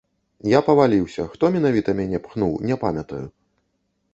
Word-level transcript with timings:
Я 0.51 0.61
паваліўся, 0.69 1.25
хто 1.33 1.51
менавіта 1.55 1.95
мяне 1.99 2.23
пхнуў, 2.25 2.57
не 2.71 2.75
памятаю. 2.85 3.25